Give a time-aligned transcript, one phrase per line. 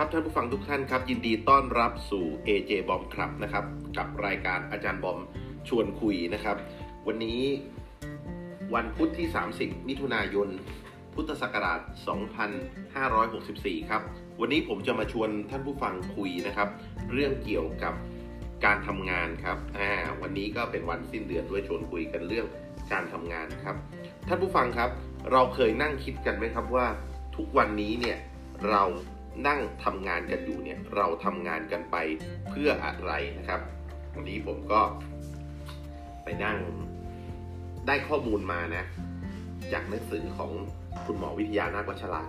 [0.00, 3.64] ครับท่านผู้ฟังทุกท่านครับ ยินดีต้อนรับสู่ AJ บอมครับนะครับ
[3.98, 5.18] กับรายการอาจารย์บอม
[5.68, 6.56] ชวนคุยนะครับ
[7.06, 7.40] วันนี้
[8.74, 9.28] วันพุธที่
[9.58, 10.48] 30 มิถุนายน
[11.14, 11.80] พุทธศักราช
[13.04, 14.02] 2564 ครับ
[14.40, 16.68] วันนี้ผมจะมาชวนท่านผู้ฟังคุยนะครับ
[17.12, 17.94] เรื่องเกี่ยวกับ
[18.64, 19.90] การทำงานครับอ่า
[20.22, 22.46] วันนี้ก็เป็นวันสิ้นเดือนด้วยชวนคุยกันเรื่อง
[22.92, 23.76] การทำงานครับ
[24.28, 24.90] ท่านผู้ฟังครับ
[25.32, 26.86] เราเคยนั่งคิดกันไหมครับว่า
[27.36, 28.18] ทุกวันนี้เนี่ย
[28.70, 28.84] เรา
[29.46, 31.96] นั่งทำงานกันอยู่เนี่ยเราทำงานกันไป
[32.50, 33.60] เพื่ออะไรนะครับ
[34.14, 34.80] วันนี้ผมก็
[36.24, 36.58] ไปนั่ง
[37.86, 38.84] ได้ข้อมูลมานะ
[39.72, 40.50] จากหนังสือของ
[41.04, 42.22] คุณหมอวิทยานาควัชรา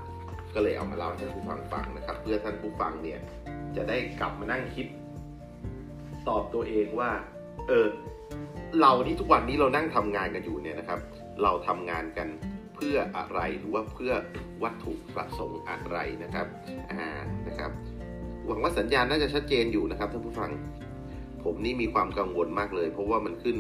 [0.54, 3.20] ก็เลยเอามาเล่าให้ท่านผู้ฟังฟังนะครับ เพื่อท่านผู้ฟังเนี่ย
[3.76, 4.88] จะได้กลับมานั่งคิด
[6.28, 7.12] ตอบตัวเองว่า
[7.68, 7.88] เออ
[8.82, 11.00] เราที่ทุกวันนี้เรานั่งทำงานกันอยู่เนี่ยนะครับ
[11.44, 12.28] เราทำงานกัน
[12.76, 14.14] เพื่ออะไรหรือว่าเพื่อ
[14.64, 16.48] วัตถุประสงค์อะไรนะครับ
[16.92, 17.08] อ่า
[17.48, 17.72] นะครับ
[18.46, 20.52] หวังว่าสัญญาณน่าจะชัดเจนอยู่นะครับท่านผู้ฟัง
[21.44, 23.58] ผมนี่มีความกังวลมากเลย เพราะว่ามันขึ้น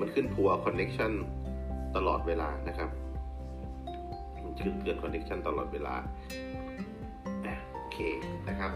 [0.00, 1.12] มันขึ้น poor connection
[1.96, 2.90] ตลอดเวลานะครับ
[4.44, 5.94] มันขึ้นเกิน connection ตลอดเวลา
[7.72, 7.98] โอเค
[8.48, 8.72] นะครับ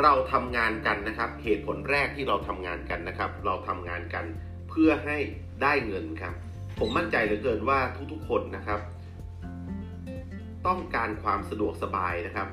[0.00, 4.24] เราทำงานกันนะครับ เหตุผลแรกที่เราทำงานกันนะครับ เราทำงานกัน
[4.70, 5.18] เพื่อให้
[5.62, 6.34] ได้เงินครับ
[6.78, 7.78] ผมมั่นใจเหลือเกินว่า
[8.12, 8.80] ทุกๆคนนะครับ
[10.66, 12.48] ต้องการความสะดวกสบายนะครับ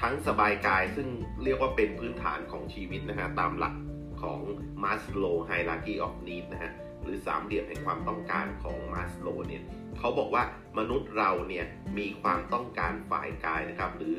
[0.00, 1.08] ทั้งสบายกายซึ่ง
[1.44, 3.74] เรียกว่าเป็นพื้นฐานของชีวิตนะฮะตามหลัก
[4.22, 4.40] ของ
[4.82, 9.62] Maslow Hierarchy of Needs นะฮะหรือสามเหลี่ยมแห่งความต้องการของมาสโลเนี่ย
[9.98, 10.42] เขาบอกว่า
[10.78, 11.66] มนุษย์เราเนี่ย
[11.98, 14.18] มีความต้องการฝ่ายกายนะครับ หรือ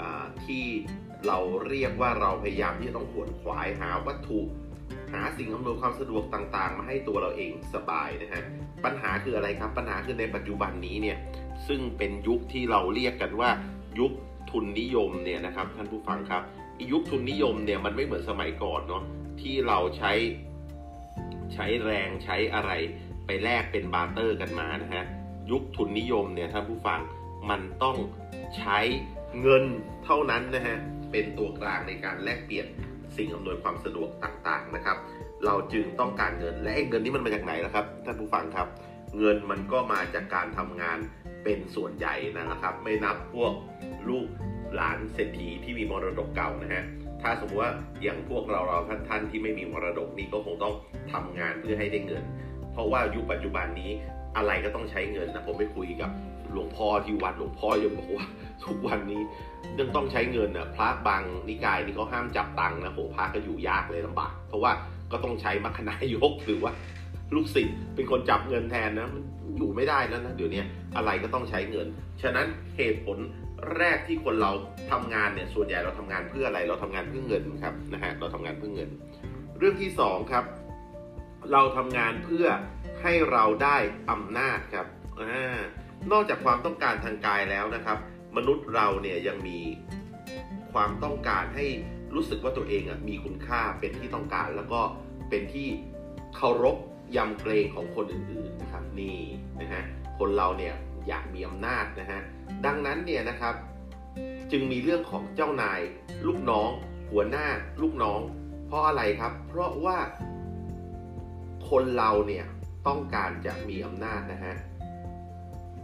[0.00, 0.02] อ
[0.44, 0.64] ที่
[1.26, 4.40] เราเรียกว่าเราพยายามที่ต้องขวนขวายหาวัตถุ
[5.12, 8.42] หาสิ่งอำนวยความสะดวกต่างๆ มาให้ตัวเราเองสบายนะฮะ
[8.84, 11.16] ปัญหาคืออะไรครับปัญหาคือในปัจจุบันนี้เนี่ย
[11.68, 13.50] ซึ่งเป็นยุคที่เราเรียกกันว่า
[13.98, 14.12] ยุค
[14.50, 16.42] ทุนนิยมเนี่ยนะครับท่านผู้ฟังครับ
[16.92, 19.02] ยุคทุนนิยมเนี่ยมันไม่เหมือนสมัยก่อนเนาะ
[19.40, 20.12] ที่เราใช้
[21.54, 22.70] ใช้แรงใช้อะไร
[23.26, 25.04] ไปแลกเป็นบาร์เตอร์กันมานะฮะ
[25.50, 27.00] ยุคทุนนิยมเนี่ยท่านผู้ฟัง
[27.50, 27.96] มันต้อง
[28.56, 28.78] ใช้
[29.40, 29.64] เงิน
[30.04, 30.76] เท่านั้นนะฮะ
[31.10, 32.66] เป็นตัวกลางในการแลกเปลี่ยน
[33.16, 34.96] สิ่งอำนวยความสะดวกต่างๆนะครับ
[35.44, 38.68] เราจึงต้องการเงินและเงินนี้มันมาจากไหนล่ะครับท่านผู้ฟังครับ
[39.18, 40.98] เงินมันก็มาจากการทำงาน
[41.46, 43.52] เป็นส่วนใหญ่นะครับ ไม่นับพวก
[44.08, 44.26] ลูก
[44.74, 46.84] หลานเศรษฐีที่มีมรดกเก่านะฮะ
[47.22, 50.74] ถ้าสมมติว่าอย่างพวกเราเราท่านท่านที่ไม่มีมรดกนี่ก็คงต้อง
[51.12, 52.24] ทำงานเพื่อให้ได้เงิน
[52.72, 53.90] เพราะว่ายุคปัจจุบันนี้
[54.36, 56.10] อะไรก็ต้องใช้เงินนะผมไปคุยกับ
[56.52, 58.26] หลวงพ่อที่วัดหลวงพ่อยังบอกว่า
[58.64, 59.20] ทุกวันนี้
[59.74, 64.72] เรื่องต้องใช้เงินนะพระบางนิกายนี่เขาห้ามจับตังค์นะโหพระก็อยู่ยากเลยลำบาก เพราะว่า
[65.12, 66.72] ก็ต้องใช้มัคคณายกหรือว่า
[67.34, 69.08] ลูกศิษย์เป็นคนจับเงินแทนนะ
[69.56, 70.62] อยู่ไม่ได้แล้วนะเดี๋ยวนี้
[70.96, 71.86] อะไรก็ต้องใช้เงิน
[72.22, 72.46] ฉะนั้น
[72.76, 73.18] เหตุผล
[73.76, 74.52] แรกที่คนเรา
[74.90, 78.90] ทำงานเนี่ยส่วนใหญ่เราทำงานเพื่ออะไร เราทำงานเพื่อเงินครับนะฮะเราทำงานเพื่อเงิน
[79.58, 80.44] เรื่องที่สองครับ
[81.52, 82.46] เราทำงานเพื่อ
[83.02, 83.76] ให้เราได้
[84.10, 84.86] อำนาจครับ
[85.18, 85.20] อ
[86.12, 87.98] นอกจากความต้องการทางกายแล้วนะครับ
[88.36, 89.58] มนุษย์เราเนี่ยยังมี
[90.72, 91.66] ความต้องการให้
[92.14, 94.80] รู้สึกว่าตัวเองอะมีคุณค่าเป็นที่ต้องการแล้วก็
[95.30, 95.68] เป็นที่
[96.36, 96.76] เคารพ
[97.16, 99.18] ยำเกรงของคนอื่นๆนะครับนี่
[99.60, 99.82] นะฮะ
[100.18, 100.74] คนเราเนี่ย
[101.08, 102.20] อยากมีอำนาจนะฮะ
[102.66, 103.54] ดังนั้นเนี่ยนะครับ
[104.50, 105.80] จึงมีเรื่องของเจ้านาย
[106.26, 106.70] ลูกน้อง
[107.12, 107.46] หัวหน้า
[107.82, 108.20] ลูกน้อง
[108.66, 109.98] เพราะอะไรครับ เพราะว่า
[111.70, 112.44] คนเราเนี่ย
[112.86, 114.54] ต้องการจะมีอำนาจนะฮะ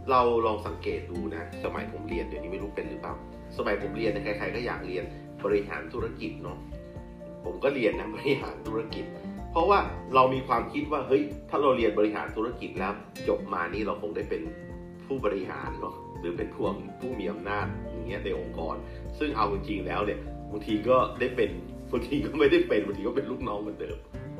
[0.09, 3.13] เราลองสังเกตดูนะ สมัยผมเรียนเดี๋ยวนี้ไม่รู้เป็นหรือเปล่า
[3.57, 5.03] สมัยผมเรียนใครๆก็อยากเรียน
[5.43, 6.57] บริหารธุรกิจเนาะ
[7.45, 9.05] ผมก็เรียนนะบริหารธุรกิจ
[9.53, 9.79] เพราะว่า
[10.15, 12.93] เรามีความคิดว่าเฮ้ยถ้าเราเรียนบริหารธุรกิจแล้ว
[13.27, 14.41] จบมานี่เราคงได้เป็น
[15.05, 16.63] ผู้บริหารเนาะหรือเป็นผู้
[16.99, 18.75] ผู้มีอำนาจอย่างเงี้ยในองค์กร
[19.19, 20.19] ซึ่งเอาจริงๆแล้วเนี่ย
[20.51, 21.49] บางทีก็ได้เป็น
[21.91, 23.97] บางทีก็ไม่ได้เป็นบางทีก็เป็นลูกน้องเหมือนเดิม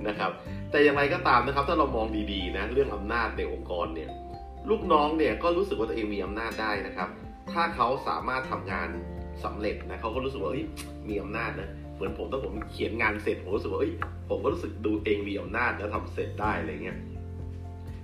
[0.08, 0.32] นะครับ
[0.72, 4.10] แต่อย่างไรก็ตามนะครับถ้าเรามองดีๆนะเรื่องอำนาจในองค์กรเนี่ย
[4.70, 7.10] ลูกน้องเนี่ยก็รู้สึกว่าตัวเองมีอำนาจได้นะครับ
[7.52, 8.90] ถ้าเขาสามารถทำงาน
[9.44, 10.54] สำเร็จนะเขาก็รู้สึกว่า
[11.10, 11.70] มีอำนาจนะ
[12.04, 13.82] มือนผมต้องผมเขียนงานเสร็จผมรู้สึกว่า
[14.30, 17.00] ผมก็รู้สึกดูเองมีอำนาจแล้วทำเสร็จได้อะไรเงี้ย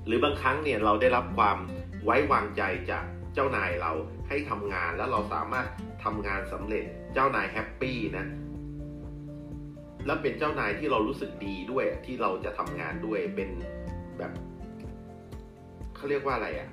[0.05, 1.57] หรือบางครั้งเนี่ยเราได้รับความ
[2.03, 2.61] ไว้วางใจ
[2.91, 3.91] จากเจ้านายเรา
[4.27, 5.67] ให้ทำงานแล้วเราสามารถ
[6.03, 8.25] ทำงานสำเร็จเจ้านายแฮปปี้นะ
[10.05, 13.49] แล้วเป็นเจ้านายที่เรารู้สึกดีด้วยที่เราจะทำงานด้วยเป็น
[14.17, 14.31] แบบ
[15.95, 16.69] เขาเรียกว่าอะไรอะ่ะ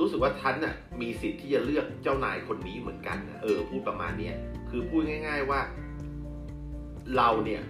[0.00, 4.34] รู้สึกว่าท่านน่ะมีสิทธิ์ที่จะเลือกเจ้านายคนนี้เหมือนกันนะเออพูดประมาณเนี้ย
[4.70, 5.60] คือพูดง่าย ๆ ว่า
[7.16, 7.62] เราเนี่ย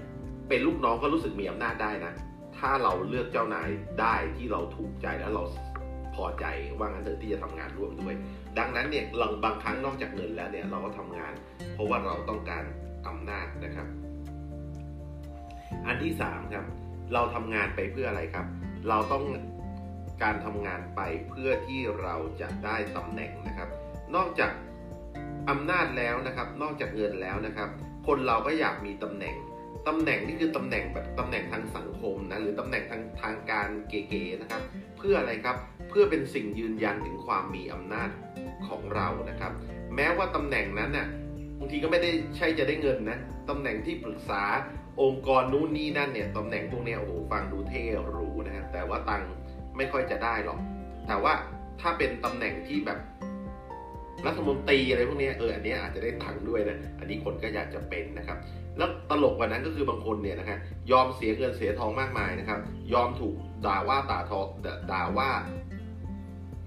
[0.49, 2.13] เป็นลูกน้องก็รู้สึกมีอำนาจได้นะ
[2.59, 3.69] ถ้าเราเลือกเจ้านาย
[4.01, 5.45] ได้ที่เราถูกใจแล้วเรา
[6.15, 6.45] พอใจ
[6.79, 8.15] ว่างั้นเถอะที่จะทำงานร่วมด้วย
[8.59, 11.33] ดังนั้นเนี่ยเราบางครั้งนอกจากเงินแล้วเนี่ยเราก็ทำงาน
[11.75, 12.65] เพราะว่าเราต้องการ
[13.09, 13.89] อำนาจนะครับ
[15.87, 16.65] อันที่สามครับ
[17.13, 18.47] เราทำงานไปเพื่ออะไรครับ
[18.89, 19.25] เราต้อง
[20.23, 23.69] การทำงานไปเพื่อที่เราจะได้ตำแหน่งนะครับ
[24.15, 24.51] นอกจาก
[25.51, 27.69] อำนาจแล้วนะครับ นอกจากเงินแล้วนะครับ
[28.06, 29.37] คนเราก็อยากมีตำแหน่ง
[29.89, 34.62] ตำแหน่งนี่คือตำแหน่งแบบตำแหน่งทางสังคมนะหรือตำแหน่งทางทางการเก๋ๆนะครับ
[34.99, 35.56] เพื่ออะไรครับ
[35.89, 38.11] เพื่อเป็นสิ่งยืนยันถึงความมีอำนาจ
[38.69, 39.53] ของเรานะครับ
[39.95, 41.06] แม้ว่าตำแหน่งนั้นน่ะ
[41.59, 43.19] บางทีก็ไม่ได้ใช่จะได้เงินนะ
[43.49, 44.43] ตำแหน่งที่ปรึกษา
[45.03, 49.31] องค์กรนู้นนี่นั่นเนี่ยตำแหน่งพวกนี้โอ้โหฟังดูเท่หรูนะฮะแต่ว่าตังค์
[49.77, 50.59] ไม่ค่อยจะได้หรอก
[51.09, 51.33] แต่ว่า
[51.81, 52.99] ถ้าเป็นตำแหน่งที่แบบ
[54.27, 58.39] รัฐมนตรีอะไรพวกนี้เอออันนี้อาจจะได้ตังค์ด้วยนะอันนี้คนก็อยากจะเป็นนะครับ
[58.79, 60.59] แล้วตลกกว่านั้นก็คือบางคนเนี่ยนะครับ
[60.91, 62.61] ยอมเสียเงินเสียทองมากมายนะครับ
[62.93, 63.35] ยอมถูก
[63.67, 64.41] ด่าว่าด่าทอ
[64.91, 65.31] ด่าว่า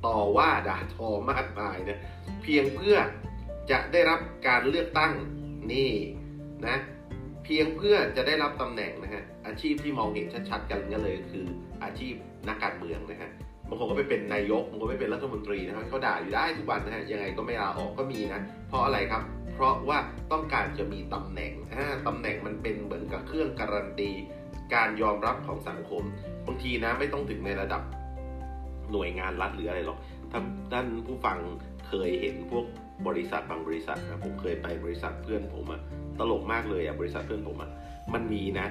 [0.06, 2.00] ต่อว่าด่าทอมากมายนะ
[2.44, 2.98] เพียงเพื่อ
[3.72, 5.14] จะได้รับการเลือกตั้ง
[5.72, 5.92] นี่
[6.68, 6.78] นะ
[7.44, 11.46] เพียงเพื่อจะได้รับตำแหน่งนะฮะอาชีพที่มองเห็นชัดๆกันก็เลยคือ
[11.84, 12.14] อาชีพ
[12.48, 13.32] นักการเมืองนะฮะ
[13.68, 19.24] บางคนก็ไปเป็นนายกบางคนไปเป็นรัฐมนตรีนะครับเขาด่าอยู่ได้ทุกวันนะฮะยังไงก็ไม่ลาออกก็มีนะเพราะอะไรครับ
[19.54, 19.98] เพราะว่า
[20.32, 21.52] ต้องการจะมีตำแหน่ง
[22.08, 24.12] ตำแหน่งมันเป็นเหมือนกับเครื่องการันตี
[24.74, 26.04] การยอมรับของสังคม
[26.46, 27.82] บางทีนะไม่ต้องถึงในระดับ
[28.92, 29.98] หน่วยงานรัฐหรืออะไรหรอก
[30.32, 31.38] ท่านท่านผู้ฟัง
[31.88, 32.66] เคยเห็นพวก
[33.08, 35.82] บริษัทบางบริษัทนะผมเคยไปบริษัทเพื่อนผมอะ
[36.20, 37.70] ตลกมากเลยอะบริษัทเพื่อนผมอะ
[38.14, 38.68] มันมีนะ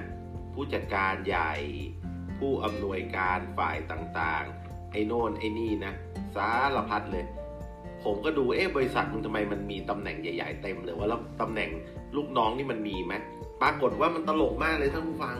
[0.53, 1.53] ผู้จัดการใหญ่
[2.39, 4.66] ผู้อำนวยการฝ่ายต่างๆ
[4.97, 5.93] อ้โน่นไอ้นี่นะ
[6.35, 7.25] สารพัดเลย
[8.03, 11.69] ผมก็ดูเอ๊ะบริษัทมึงทำไมมันมีตำแหน่งใหญ่ ๆ เต็มเลยว่าแล้วตำแหน่ง
[12.15, 13.13] ลูกน้องนี่มันมีไหม
[13.61, 15.35] ปรากฏว่ามันตลกมากเลยท่านผู้ฟัง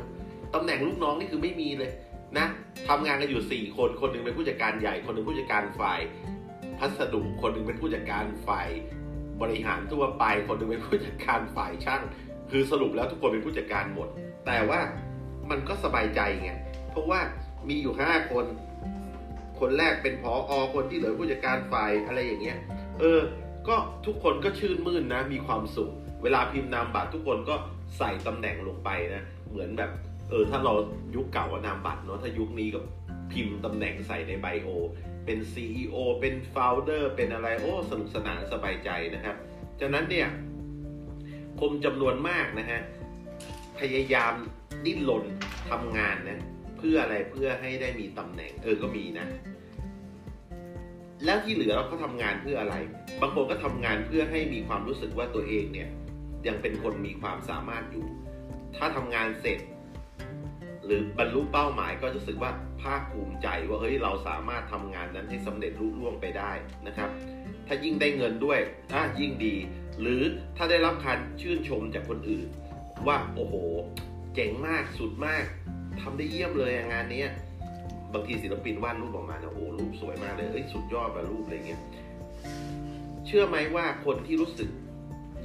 [0.54, 1.92] ตำแหน่งลูกน้องนี่คือไม่มีเลย
[2.38, 2.48] นะ
[2.90, 6.00] ทำงานกันอยู่ 4 คนคนหนึ่งเป็นผู้จัดการใหญ่ คนหนึ่งผู้จัดการฝ่าย
[6.80, 8.68] พัสดุคนหนึ่งเป็นผู้จัดการฝ่าย
[9.42, 12.02] บริหารทั่วไป คนหนึ่งเป็นผู้จัดการฝ่ายช่าง
[12.52, 14.08] คือสรุปแล้วทุกคนเป็นผู้จัดการหมด
[14.46, 14.80] แต่ว่า
[15.50, 16.52] มันก็สบายใจไง
[16.92, 17.20] เพราะว่า
[17.70, 18.46] มีอยู่ห้าคน
[19.60, 22.58] คนแรกเป็นผออคนที่เหลือผู้จัดการฝ่ายอะไรอย่างเงี้ย
[23.00, 23.22] เออ
[23.68, 23.76] ก็
[24.06, 25.92] ทุกคนก็ชื่นมื่นนะ มีความสุข
[26.24, 27.56] เวลาพิมพ์นามบัตรทุกคนก็
[27.98, 29.92] ใส่ตำแหน่งลงไปนะ เหมือนแบบ
[30.30, 30.74] เออ ถ้าเรา
[31.16, 32.80] ยุคเก่านามบัตรเนาะ ถ้ายุคนี้ก็
[33.32, 34.70] พิมพ์ตำแหน่งใส่ในไบโอ
[35.26, 39.36] เป็น CEO เป็น Founder เป็นอะไร โอ้ สนุกสนานสบายใจนะครับ
[39.80, 40.28] จากนั้นเนี่ย
[41.60, 42.82] คนจำนวนมากนะฮะ
[43.80, 44.34] พยายาม
[44.86, 45.24] ดิ้นรน
[45.70, 46.40] ทำงานนะ
[46.78, 49.28] เพื่ออะไรเพื่อให้ได้มีตำแหน่ง เออก็มีนะ
[51.26, 52.76] แล้วที่เหลือเราก็ทำงานเพื่ออะไร
[53.22, 55.90] บางคนก็ทำงานเพื่อให้มีความรู้สึกว่าตัวเองเนี่ย
[56.48, 58.06] ยังเป็นคนมีความสามารถอยู่
[58.78, 59.60] ถ้าทำงานเสร็จ
[60.86, 62.52] หรือบรรลุเป้าหมายก็รู้สึกว่า
[62.82, 66.52] ภาคภูมิใจว่าเฮ้ยเราสามารถทำงานนั้นให้สำเร็จรุ่ล่วงไปได้
[66.88, 67.10] นะครับ
[67.68, 68.60] ถ้ายิ่งได้เงินด้วย
[68.94, 69.56] อะยิ่งดี
[70.02, 70.22] หรือ
[70.58, 72.48] ถ้าได้รับการชื่นชมจากคนอื่น
[73.08, 73.56] ว่าโอ้โห
[74.36, 75.46] เจ๋งมากสุดมาก
[76.02, 77.24] ทำได้เยี่ยมเลยงานนี้
[78.14, 81.82] บางทีศิลปินวาดรูปออกมาเนี่ยโอ้รูปสวยมากเลยเอ้ยสุดยอดแบบรูปอะไรเงี้ย
[83.26, 84.70] เชื่อไหมว่าคนที่รู้สึก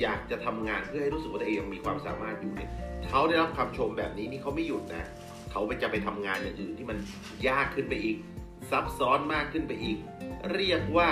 [0.01, 2.71] อยากจะทำงานเพื่อให้รู้สึกว่าตัวเองมีความสามารถอยู่เนี่ย
[3.09, 5.05] เขาได้รับคำชมแบบนี้นี่เขาไม่หยุดนะ
[5.51, 6.99] เขาไปจะไปทำงานอย่างอื่นที่มัน
[7.49, 8.17] ยากขึ้นไปอีก
[8.71, 9.99] ซับซ้อนมากขึ้นไปอีก
[10.53, 11.09] เรียกว่า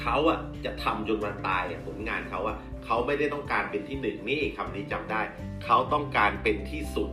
[0.00, 5.22] เขาอะจะทำจนวันตายอะผลงานเขาอะเขาไม่ได้ต้องการเป็นที่หนึ่งนี่คำนี้จำได้
[5.64, 7.10] เขาต้องการเป็นที่สุด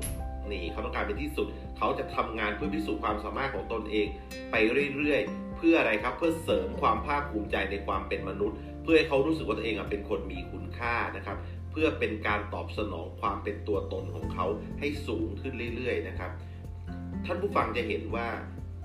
[0.63, 4.07] นีเขาต้องการเป็นที่สุด เขาจะทำงานเพื่อพิสูจน์ความสามารถของตนเอง
[4.51, 4.55] ไป
[4.95, 11.37] เรื่อยๆ เพื่ออะไรครับ เพื่อเสริมความภาคภูมิใจในความเป็นมนุษย์ เพื่อให้เขารู้สึกว่าตัวเองเป็นคนมีคุณค่านะครับ
[11.71, 14.45] เพื่อเป็นการตอบสนองความเป็นตัวตนของเขา
[14.79, 16.31] ให้สูงขึ้นเรื่อยๆนะครับ
[17.25, 18.27] ท่านผู้ฟังจะเห็นว่า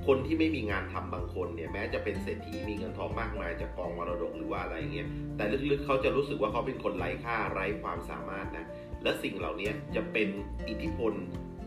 [0.06, 8.66] คนที่ไม่มีงานทำบางคนเนี่ยแม้จะเป็นเศรษฐีมีเงินทองมากมายจากกองมรดกหรือว่าอะไรเงี้ยแต่ลึกๆเขาจะรู้สึกว่าเขาเป็นคนไร้ค่าไร้ความสามารถนะ
[9.02, 10.28] และสิ่งเหล่านี้จะเป็น
[10.68, 11.12] อิทธิพล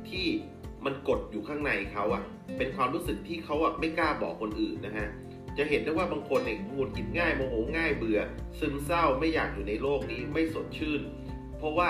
[0.10, 0.28] ที่
[0.86, 2.24] มันกดอยู่ข้างในเขาอะ
[2.58, 5.08] เป็นความรู้สึกที่เขาอะไม่กล้าบอกคนอื่นนะฮะ
[5.58, 8.20] จะเห็นได้ว่าบางคนเนี่ยหงุดหงิดง่ายโมโหง่ายเบื่อ
[8.60, 11.02] ซึมเศร้าไม่อยากอยู่ในโลกนี้ไม่สดชื่น
[11.58, 11.90] เพราะว่า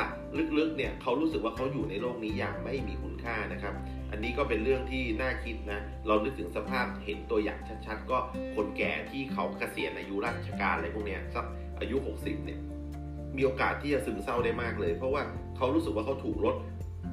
[0.58, 3.74] ลึกๆเนี่ยเขารู้สึกว่าเขาอยู่ในโลกนี้อย่างไม่มีคุณค่านะครับ
[4.12, 8.18] อันนี้ก็เป็นเรื่องที่น่าคิดนะ เรานึกถึงสภาพเห็นตัวอย่างชัดๆ ก็
[8.56, 11.46] คนแก่ที่เขาเกษียณอายุราชการอะไรพวกเนี้ยสัก
[11.80, 12.60] อายุ 60เนี่ย
[13.38, 15.22] มีโอกาสที่จะซึมเศร้าได้มากเลย เพราะว่า
[15.58, 16.56] เขารู้สึกว่าเขาถูกลด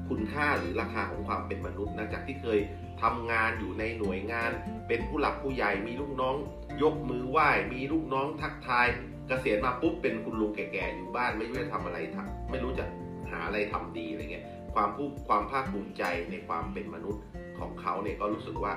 [0.09, 2.59] คุณค่าหรือราคาของความเป็นมนุษย์นะจากที่เคย
[3.01, 4.51] ทำงานอยู่ในหน่วยงาน
[4.87, 6.35] เป็นผู้หลักผู้ใหญ่มีลูกน้อง
[6.83, 8.87] ยกมือไหว้ มีลูกน้องทักทาย
[9.27, 12.85] เกษียณมาปุ๊บเป็นคุณลุงแก่ๆอยู่บ้านไม่รู้จะทำอะไรทำไม่รู้จะ
[13.31, 17.23] หาอะไรทำดีอะไรเงี้ยความผู้ความภาคภูมิใจในความเป็นมนุษย์
[17.59, 18.73] ของเขาเนี่ยก็รู้สึกว่า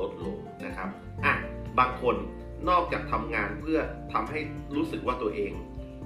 [0.00, 0.88] ลดลงนะครับ
[1.24, 1.34] อะ
[1.78, 2.16] บางคน
[2.68, 3.78] นอกจากทำงานเพื่อ
[4.12, 4.40] ทำให้
[4.76, 5.52] รู้สึกว่าตัวเอง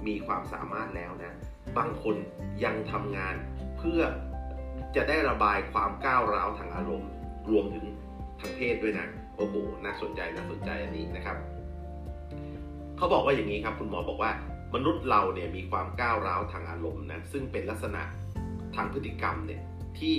[0.07, 1.33] มีความสามารถแล้วนะ
[1.77, 2.15] บางคน
[2.63, 3.35] ยังทำงาน
[3.77, 4.01] เพื่อ
[4.95, 7.11] จะได้ระบายความก้าวร้าวทางอารมณ์
[7.49, 7.85] รวมถึง
[8.39, 9.07] ทางเพศด้วยนะ
[9.37, 11.37] โอ้โหน่าสนใจน่าสนใจอันนี้นะครับ
[12.97, 14.31] เขาบอกว่าอย่างนี้ครับคุณหมอบอกว่า
[14.75, 18.01] มนุษย์เราเนี่ยมีความก้าวร้าวทางอารมณ์นะซึ่งเป็นลักษณะ
[18.75, 19.61] ทางพฤติกรรมเนี่ย
[19.99, 20.15] ที่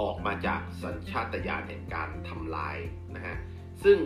[0.00, 2.76] ออกมาจากสัญชาตญาณแห่งการทำลาย
[3.14, 3.36] นะฮะ
[3.84, 3.98] ซึ่ง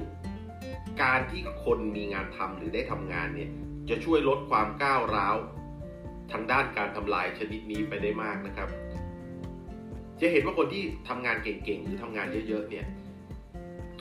[1.02, 3.50] การที่คนมีงานทำหรือได้ทำงานเนี่ย
[3.88, 5.36] จะช่วยลดความก้าวร้าว
[6.32, 8.68] ทางด้านการทำลายชนิดนี้ไปได้มากนะครับ
[10.20, 12.86] จะเห็นว่าคนที่ทำงานเก่งๆหรือทำงานเยอะๆเนี่ย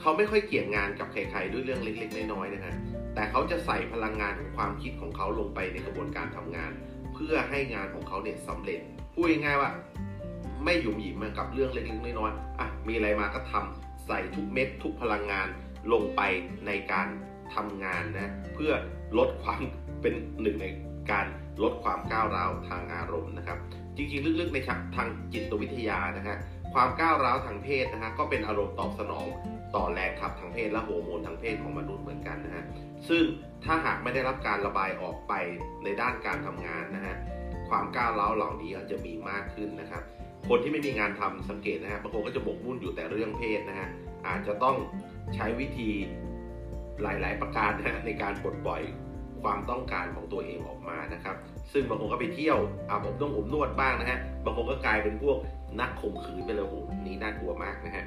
[0.00, 2.74] เขาไม่ค่อยเกี่ยงงานกับใครๆด้วยเรื่องเล็กๆน้อยๆนะฮะ
[3.14, 6.70] แต่เขาจะใส่พลังงานของความคิดของเขาลงไปในกระบวนการทำงาน
[7.14, 8.80] เพื่อให้งานของเขาเนี่ยสำเร็จ
[9.14, 9.70] พูดง่ายๆว่า
[10.64, 15.48] ไม่หยุมหยิมกับเรื่องเล็กๆน้อยๆอะมีอะไรมาก็ทำใส่ทุกเม็ดทุกพลังงาน
[15.92, 16.20] ลงไป
[16.66, 17.08] ในการ
[17.54, 18.72] ทำงานนะเพื่อ
[19.18, 19.62] ลดความ
[20.00, 20.66] เป็นหนึ่งใน
[21.10, 21.26] การ
[21.62, 23.58] ลดความก้าวร้าวทางอารมณ์นะครับ
[23.96, 24.58] จริงๆ ลึกๆ ใน
[24.96, 26.36] ทางจิตวิทยานะฮะ
[26.74, 29.26] ความก้าวร้าวทางเพศนะฮะก็เป็นอารมณ์ตอบสนอง
[29.74, 32.64] ต่อแรงขับทางเพศและโฮอร์โมนทางเพศของมนุษย์เหมือนกันนะฮะ
[33.08, 33.22] ซึ่ง
[33.64, 35.32] ถ้าหากไม่ได้รับการระบายออกไป
[35.84, 37.16] ในด้านการทำงานนะฮะ
[37.68, 40.02] ความก้าวร้าวเหล่านี้จะมีมากขึ้นนะครับ
[40.48, 43.88] คนที่ไม่มีงานทำสังเกตนะฮะบางคนก็จะบกมุ่นอยู่แต่เรื่องเพศนะฮะ
[44.26, 44.76] อาจจะต้อง
[45.34, 45.90] ใช้วิธี
[47.02, 48.82] หลาย ๆ ประการนะฮะในการปลดปล่อย
[49.44, 51.36] ความต้องการของตัวเองออกมานะครับ
[51.72, 52.58] ซึ่งบางคนก็ไปเที่ยว
[52.90, 55.36] อาบอบต้องอมนวดบ้างนะฮะ บางคนก็กลายเป็นพวก
[55.80, 58.04] นักข่มขืนไปเลยโหนี่น่ากลัวมากนะฮะ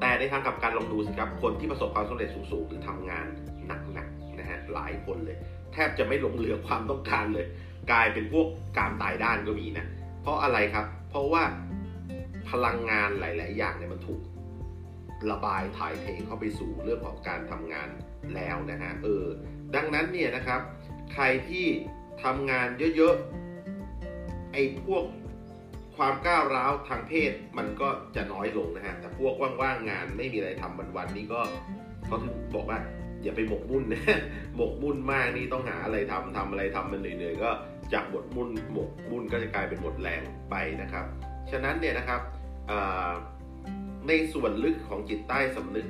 [0.00, 3.26] แต่ในทางกับการลองดูสิครับ คนที่ประสบความสำเร็จสูงๆ หรือทำงาน
[3.92, 5.36] หนักๆนะฮะ หลายคนเลย
[5.72, 7.46] แทบจะไม่หลงเหลือความต้องการเลย
[7.90, 8.46] กลายเป็นพวก
[8.78, 9.86] การตายด้านก็มีนะ
[10.22, 11.42] เพราะอะไรครับ เพราะว่า
[12.50, 14.20] พลังงานหลาย ๆ อย่างเนี่ยมันถูก
[15.32, 17.88] ระบายถ่ายเทเข้าไปสู่เรื่องของการทำงาน
[18.34, 19.24] แล้วนะฮะเออ
[19.76, 20.60] ดังนั้นเนี่ยนะครับ
[21.14, 21.66] ใครที่
[22.24, 25.04] ทำงานเยอะๆไอ้พวก
[25.96, 31.40] ความก้าวร้าวทางเพศมันก็จะน้อยลงนะฮะแต่พวกว่างๆงานไม่มีอะไรทำวันๆนี้ก็
[32.06, 32.78] เขาถึงบอกว่า
[33.22, 34.02] อย่าไปหมกมุ่นนะ
[34.56, 37.50] หมกมุ่นมากนี่ต้องหาอะไรทำทำอะไรทำมันเหนื่อยๆก็
[37.92, 41.04] จากหมดมุ่นหมกมุ่นก็จะกลายเป็นหมดแรงไปนะครับ
[41.50, 42.20] ฉะนั้นเนี่ยนะครับ
[44.08, 45.88] ในส่วนลึกของจิตใต้สำนึก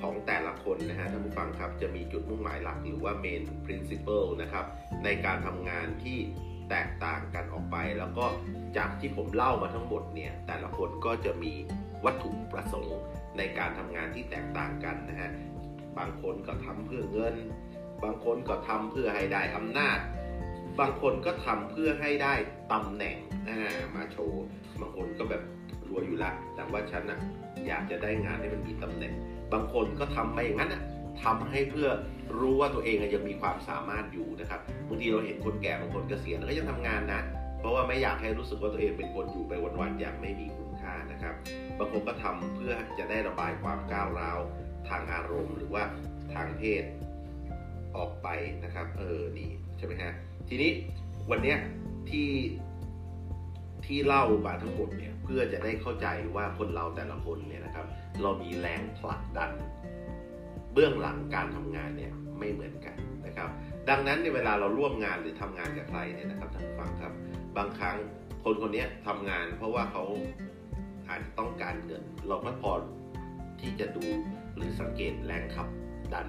[0.00, 4.64] ของแต่ละคนนะฮะท่านผู้ฟังครับจะมีจุดมุ่งหมายหลักหรือว่า main principle นะครับ
[5.04, 6.18] ในการทำงานที่
[6.70, 8.26] แตกต่างกันออกไป แล้วก็
[8.76, 11.52] จากที่ผมเล่ามาทั้งหมดเนี่ยแต่ละคนก็จะมี
[12.04, 12.98] วัตถุประสงค์
[13.38, 15.30] ในการทำงานที่แตกต่างกันนะฮะ
[15.98, 17.36] บางคนก็ทำเพื่อเงิน
[18.04, 19.98] บางคนก็ทำเพื่อให้ได้อำนาจ
[20.80, 22.34] บางคนก็ทำเพื่อให้ได้
[22.72, 23.16] ตำแหน่ง
[23.94, 24.42] มาโชว์
[24.80, 25.42] บางคนก็แบบ
[25.88, 27.18] รวยอยู่ล้วแต่ว่าฉันอะ
[27.66, 29.12] อยากจะได้งานให้มันมีตำแหน่ง
[29.52, 30.82] บางคนก็ทำไปอย่างนั้นอะ
[31.24, 31.88] ทำให้เพื่อ
[32.38, 37.20] รู้ว่าตัวเองยังมีความสามารถอยู่นะครับบางทีเราเห็นคนแก่บางคนเกษียณแล้วก็ยังทำงานนะ
[37.58, 41.34] เพราะว่าไม่อยากให้รู้สึกว่าตัวเองเป็นคนอยู่ไปวันๆอย่างไม่มีคุณค่านะครับ
[41.78, 44.38] บางคนก็ทำเพื่อจะได้ระบายความก้าวร้าว
[44.88, 45.82] ทางอารมณ์ หรือว่า
[46.34, 46.84] ทางเพศ
[47.96, 48.28] ออกไป
[48.64, 50.12] นะครับ เออนี่ใช่ไหมฮะ
[50.48, 50.70] ทีนี้
[51.30, 51.58] วันเนี้ย
[52.10, 52.30] ที่
[53.86, 56.06] ที่เล่ามาทั้งหมดเนี่ย พื่อจะได้เข้าใจ
[56.36, 57.86] ว่าคนเราแต่ละคนเนี่ยนะครับ
[58.22, 59.50] เรามีแรงผลักดัน
[60.72, 63.48] เบื้องหลังการทำงานเนี่ยไม่เหมือนกันนะครับ
[63.88, 67.12] ดังนั้นในเวลาเราร่วมงานหรือทำงานกับใครเนี่ยนะครับท่านผู้ฟังครับ
[67.56, 67.96] บางครั้ง
[68.44, 70.04] คนคนนี้ทำงาน เพราะว่าเขา
[71.08, 72.72] อาจจะต้องการเงิน เราไม่พอ
[73.60, 74.06] ที่จะดู
[74.56, 75.68] หรือสังเกตแรงขับ
[76.14, 76.26] ดัน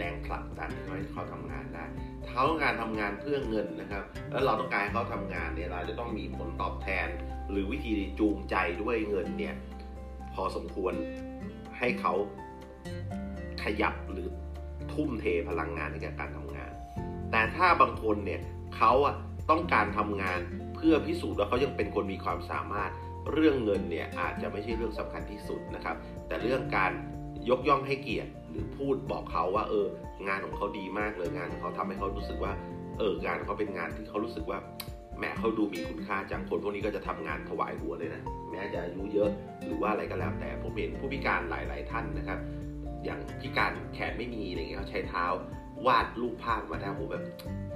[0.00, 1.84] แรงผลักดันให้เขาทำงานได้
[2.28, 7.08] เขางารทำงานเพื่อเงินนะครับ แล้วเราต้องการให้เขาทำงานเนี่ยเราจะต้องมีผลตอบแทน
[7.50, 9.54] หรือวิธีจูงใจด้วยเงินเนี่ย
[10.34, 10.94] พอสมควร
[11.78, 12.12] ให้เขา
[13.62, 14.28] ขยับหรือ
[14.92, 16.72] ทุ่มเทพลังงานในการทำงาน
[17.30, 18.40] แต่ถ้าบางคนเนี่ย
[18.76, 19.14] เขาอะ
[19.50, 20.40] ต้องการทำงาน
[20.74, 22.90] เพื่อพิสูจน์ว่าเขายังเป็นคนมีความสามารถ
[23.32, 26.92] เรื่องเงินเนี่ยอาจจะไม่ใช่เรื่องสำคัญที่สุดนะครับ แต่เรื่องการ
[27.50, 28.30] ยกย่องให้เกียรติ
[28.78, 29.86] พูดบอกเขาว่า เออ
[30.28, 32.52] งานของเขาดีมากเลยงานของเขาทำให้เขารู้สึกว่า
[32.98, 34.58] เอองานของเขาเป็นงานที่เขารู้สึกว่า
[35.18, 39.30] แม้เขาดูมีคุณค่าจังคนพวกนี้ก็จะทำงานถวายหัวเลยนะแม้จะอายุเยอะ
[39.64, 42.38] หรือว่าอะไรก็แล้วแต่ผมเห็นผู้พิการหลาย ๆ ท่านนะครับ
[43.04, 45.24] อย่างพิการแขนไม่มีอะไรเงี้ยเขาใช้เท้า
[45.86, 47.24] วาดรูปภาพมาได้โหแบบ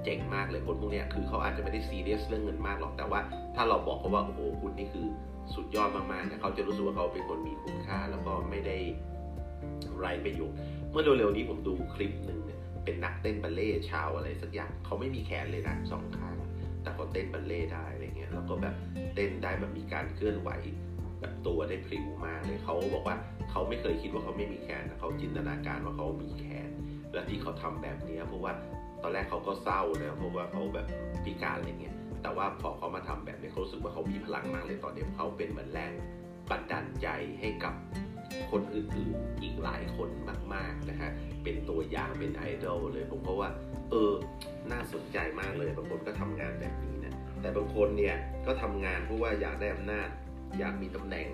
[0.05, 3.21] เจ๋งมากเลยคนพวกนี้คือเขาอาจจะไม่ได้ซีเรียสเรื่องเงินมากหรอกแต่ว่า
[3.57, 5.07] ถ้าเราบอกเขาว่าโอ้โหคุณนี่คือ
[5.55, 8.77] สุดยอดมากๆเนี่ยเขาจะรู้สึกว่าเขาเป็นคนมีคุณค่า แล้วก็ไม่ได้
[9.99, 10.59] ไร้ประโยชน์
[10.95, 12.41] เมื่อเร็วๆนี้ผมดูคลิปหนึ่ง
[12.85, 16.37] เป็นนักเต้นบัลเล่ชาวอะไรสักอย่างเขาไม่มีแขนเลยนะสองข้าง
[16.83, 18.75] แต่เขาเต้นบัลเล่ได้อะไรเงี้ยแล้วก็แบบ
[19.15, 20.51] เต้นได้แบบมีการเคลื่อนไหว
[21.21, 23.17] แบบตัวได้พริ้วมากเลยเขาบอกว่า
[23.51, 26.71] เขาไม่เคยคิดว่าเขาไม่มีแขนเขาจินตนาการว่าเขามีแขน
[27.13, 28.53] และที่เขาทำแบบนี้เพราะว่า
[29.03, 30.87] ตอนแรกเขาก็เศร้านะเพราะว่าเขาแบบ
[31.25, 35.93] พิการอะไรเงี้ยแต่ว่าพอเขามาทำแบบนี้เขาสึกว่าเขามีพลังมากเลยตอนนี้เขาเป็นเหมือนแรง
[36.51, 37.09] บันดาลใจ
[37.41, 37.75] ให้กับ
[38.51, 40.09] คนอื่นๆอีกหลายคน
[40.55, 41.11] มากๆนะฮะ
[41.45, 43.51] เป็นตัวอย่างเป็นไอดอลเลย ผมก็ว่า
[43.91, 44.13] เออ
[44.71, 50.09] น่าสนใจมากเลยบางคนก็ทำงานแบบนี้นะแต่บางคนเนี่ยก็ทำงานเพราะว่าอยากได้อำนาจ
[50.59, 51.29] อยากมีตำแหน่ง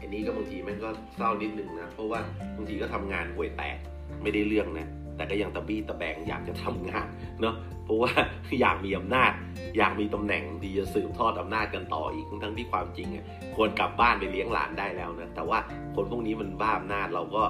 [0.00, 2.20] อันนี้ก็บางทีมันก็เศร้านิดนึงนะเพราะว่า
[2.56, 3.76] บางทีก็ทำงานห่วยแตก
[4.22, 7.08] ไม่ได้เรื่องนะ แต่ก็ยังตะบี้ตะแบงอยากจะทำงาน
[7.40, 7.54] เนาะ
[7.84, 8.12] เพราะว่า
[8.60, 9.32] อยากมีอำนาจ
[9.78, 13.24] อยากมีตำแหน่งที่จะสืบทอดอำนาจกันต่ออีกทั้งที่ความจริงอะ
[13.56, 15.58] ควรกลับบ้านไปเลี้ยงหลานได้แล้วนะแต่ว่า
[15.94, 17.42] คนพวกนี้มันบ้าอำนาจเราก็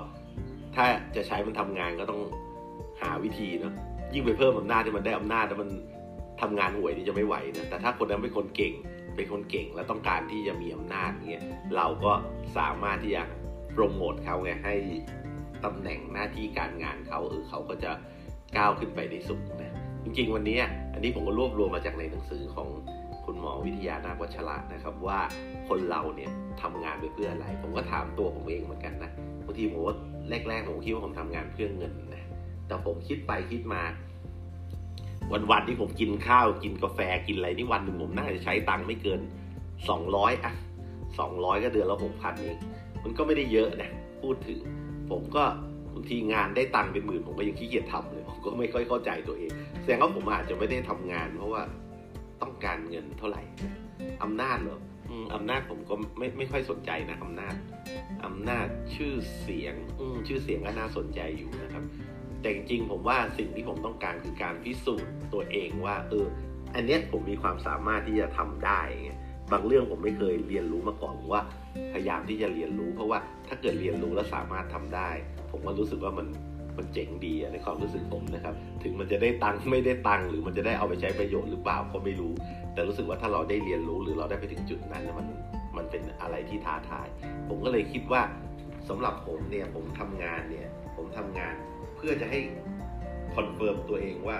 [0.76, 0.84] ถ้า
[1.16, 2.20] จะใช้มันทำงานก็ต้อง
[3.00, 3.74] หาวิธีเนาะ
[4.12, 5.70] ยิ่งไปเพิ่มอำนาจที่มันได้อำนาจแล้วมัน
[6.40, 8.74] ทำงานห่วยนี่จะไม่ไหวนะแต่ถ้าคนนั้นเป็นคนเก่ง
[9.16, 11.44] เป็นคนเก่งแล้วต้องการที่จะมีอำนาจเงี้ย
[11.76, 12.12] เราก็
[12.58, 13.22] สามารถที่จะ
[13.72, 14.74] โปรโมทเขาไงให้
[15.64, 17.90] ตำแหน่งหน้าที่การงานเขาเออเขาก็จะ
[18.56, 19.72] ก้าวขึ้นไปในสุดนะ
[20.04, 20.58] จริง ๆ วันนี้
[20.92, 22.68] อันนี้ผมก็รวบรวมมาจากในหนังสือของ
[23.24, 25.18] คุณหมอวิทยานาควัชระนะครับว่า
[25.68, 26.30] คนเราเนี่ย
[26.62, 29.10] ทำงานไปเพื่ออะไร ผมก็ถามตัวผมเองเหมือนกันนะ
[29.44, 29.96] บางทีผมว่า
[30.48, 32.24] แรกๆผมคิดว่าผมทำงานเพื่อเงินนะ
[32.66, 33.82] แต่ผมคิดไปคิดมา
[35.50, 39.20] วันๆที่ผมกินข้าวกินกาแฟกินอะไรนี่วันหนึ่งผมน่าจะใช้ตังค์ไม่เกิน
[39.88, 40.52] สองร้อยอะ
[41.18, 42.56] สองร้อยก็เดือนละหกพันเอง
[43.04, 43.90] มันก็ไม่ได้เยอะนะ
[44.22, 44.60] พูดถึง
[45.10, 45.44] ผมก็
[45.94, 49.50] บางทีงานได้ตังค์เป็นหมื่นผมก็ยังขี้เกียจทำเลย ผมก็ไม่ค่อยเข้าใจตัวเอง
[49.82, 51.62] แสดงว่าผมอาจจะไม่ได้ทำงาน เพราะว่า
[52.42, 53.42] ต้องการเงินเท่าไหร่
[54.22, 54.80] อำนาจเหรอ
[55.34, 57.54] อำนาจผมก็ไม่ไม่ค่อยสนใจนะอำนาจ
[58.24, 59.74] อำนาจชื่อเสียง
[60.28, 61.84] ชื่อเสียงก็น่าสนใจอยู่นะครับ
[62.40, 66.26] แต่จริงๆผมว่าสิ่งที่ผมต้องการคือการพิสูจน์ตัวเองว่าเออ
[66.74, 68.80] อันเนี้ยผมมีความสามารถที่จะทำได้
[69.52, 71.42] บางเรื่องผมไม่เคยเรียนรู้มาก่อนว่า
[71.92, 75.10] พยายามที่จะเรียนรู้ เพราะว่าถ้าเกิดเรียนรู้แล้วสามารถทำได้
[75.50, 76.26] ผมก็รู้สึกว่ามัน
[76.76, 82.32] มันเจ๋งดีในความรู้สึกผมนะครับ ถึงมันจะได้ตังค์ไม่ได้ตังค์หรือมันจะได้เอาไปใช้ประโยชน์หรือเปล่าก็ไม่รู้
[82.72, 85.26] แต่รู้สึกว่าถ้าเราได้เรียนรู้หรือเราได้ไปถึงจุดนั้นมัน
[85.76, 87.06] มันเป็นอะไรที่ท้าทาย
[87.48, 88.22] ผมก็เลยคิดว่า
[88.88, 91.54] สำหรับผมเนี่ยผมทำงานเนี่ยผมทำงาน
[91.96, 92.40] เพื่อจะให้
[93.34, 94.38] confirm ตัวเองว่า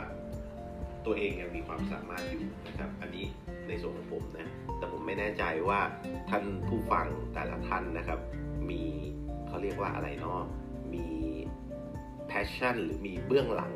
[1.06, 3.26] ตัวเองยังมีความสามารถอยู่นะครับ อันนี้
[3.68, 4.48] ในส่วนของผมนะ
[4.78, 5.80] แต่ผมไม่แน่ใจว่า
[6.30, 8.18] ท่านผู้ฟังแต่ละท่านนะครับ
[8.70, 8.82] มี
[9.48, 10.40] เขาเรียกว่าอะไรเนาะ
[10.94, 11.06] มี
[12.30, 13.72] passion หรือมีเบื้องหลัง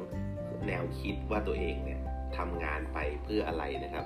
[0.66, 2.00] แนวคิดว่าตัวเองเนี่ย
[2.36, 4.04] ทำงานไปเพื่ออะไรนะครับ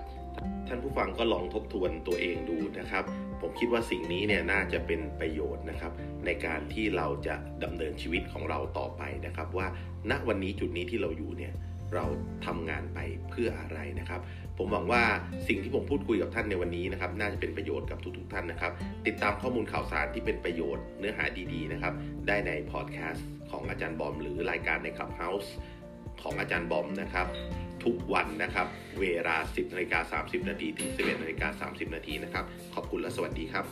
[0.69, 3.05] ท่านผู้ฟังก็ลองทบทวนตัวเองดูนะครับ
[3.41, 5.93] ผมคิดว่าสิ่งนี้เนี่ยน่าจะเป็นประโยชน์นะครับ
[6.27, 9.67] ในการที่เราจะดำเนินชีวิตของเราต่อไปนะครับ ว่า
[10.11, 11.53] ณวันนี้จุดนี้ที่เราอยู่เนี่ย
[11.95, 12.05] เรา
[12.47, 12.99] ทำงานไป
[13.31, 14.21] เพื่ออะไรนะครับ
[14.59, 15.03] ผมหวังว่า
[15.49, 18.73] สิ่งที่ผมพูดคุยกับท่านในวันนี้นะครับ น่าจะเป็นประโยชน์กับทุกๆท่านนะครับ
[19.07, 21.93] ติดตามข้อมูลข่าวสารที่เป็นประโยชน์เนื้อหาดีๆนะครับ
[22.27, 25.49] ได้ในพอดแคสต์ของอาจารย์บอม หรือรายการใน Clubhouse
[26.23, 27.27] ของอาจารย์บอมนะครับ
[27.85, 28.67] ทุกวันนะครับ
[29.01, 33.65] เวลา 10นาฬิกา30 นาทีถึง 11นาฬิกา30 นาทีนะครับ ขอบคุณและสวัสดีครับ